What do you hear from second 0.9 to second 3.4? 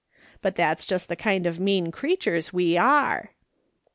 the kind of mean creatures we are.